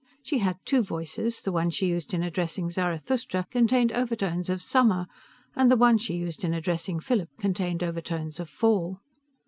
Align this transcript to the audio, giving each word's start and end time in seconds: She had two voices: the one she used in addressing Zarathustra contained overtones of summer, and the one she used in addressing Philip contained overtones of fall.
She 0.23 0.39
had 0.39 0.57
two 0.65 0.81
voices: 0.81 1.43
the 1.43 1.51
one 1.51 1.69
she 1.69 1.85
used 1.85 2.11
in 2.11 2.23
addressing 2.23 2.71
Zarathustra 2.71 3.45
contained 3.51 3.91
overtones 3.91 4.49
of 4.49 4.59
summer, 4.59 5.05
and 5.55 5.69
the 5.69 5.77
one 5.77 5.99
she 5.99 6.15
used 6.15 6.43
in 6.43 6.55
addressing 6.55 6.99
Philip 6.99 7.29
contained 7.37 7.83
overtones 7.83 8.39
of 8.39 8.49
fall. 8.49 9.01